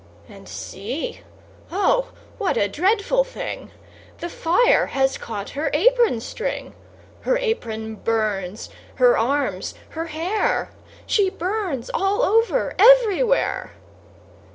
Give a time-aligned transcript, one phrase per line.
[0.27, 1.21] And see!
[1.71, 2.07] oh,
[2.39, 3.69] what dreadful thing!
[4.17, 6.73] The fire has caught her apron string;
[7.19, 10.71] Her apron burns, her arms, her hair
[11.05, 13.73] She burns all over everywhere.